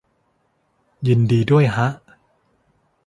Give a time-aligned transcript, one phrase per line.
[1.07, 1.87] ยินดีด้วยฮะ